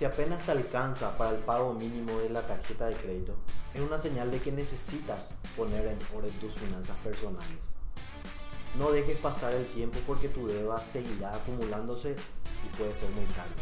[0.00, 3.34] Si apenas te alcanza para el pago mínimo de la tarjeta de crédito,
[3.74, 7.74] es una señal de que necesitas poner en orden tus finanzas personales.
[8.78, 12.16] No dejes pasar el tiempo porque tu deuda seguirá acumulándose
[12.64, 13.52] y puede ser muy tarde.